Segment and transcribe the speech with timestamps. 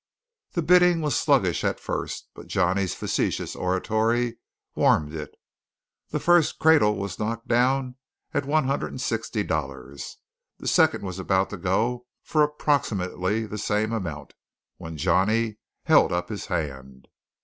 [0.53, 4.39] The bidding was sluggish at first, but Johnny's facetious oratory
[4.73, 5.35] warmed it.
[6.09, 7.97] The first cradle was knocked down
[8.33, 10.17] at one hundred and sixty dollars.
[10.57, 14.33] The second was about to go for approximately the same amount,
[14.77, 17.07] when Johnny held up his hand.